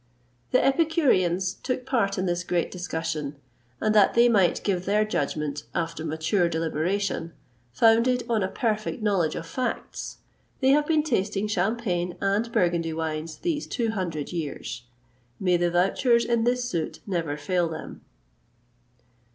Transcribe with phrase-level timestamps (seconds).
[0.49, 3.35] [XXVIII 166] The epicureans took part in this great discussion,
[3.79, 7.33] and that they might give their judgment after mature deliberation,
[7.71, 10.17] founded on a perfect knowledge of facts,
[10.59, 14.85] they have been tasting Champagne and Burgundy wines these two hundred years.
[15.39, 18.01] May the vouchers in this suit never fail them!